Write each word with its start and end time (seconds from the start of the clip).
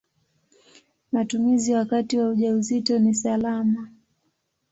Matumizi 1.11 1.73
wakati 1.73 2.17
wa 2.17 2.29
ujauzito 2.29 2.99
ni 2.99 3.13
salama. 3.13 3.89